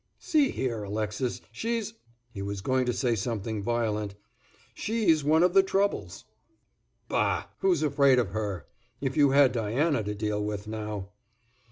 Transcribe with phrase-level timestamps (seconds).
[0.17, 1.93] "See here, Alexis, she's—"
[2.31, 6.25] he was going to say something violent—"she's one of the troubles."
[7.07, 7.45] "Bah!
[7.59, 8.65] Who's afraid of her!
[8.99, 11.11] If you had Diana to deal with, now."